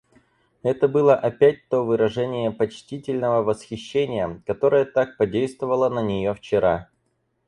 Это 0.63 0.87
было 0.87 1.15
опять 1.15 1.69
то 1.69 1.85
выражение 1.85 2.49
почтительного 2.51 3.43
восхищения, 3.43 4.41
которое 4.47 4.83
так 4.85 5.15
подействовало 5.15 5.89
на 5.89 6.01
нее 6.01 6.33
вчера. 6.33 6.89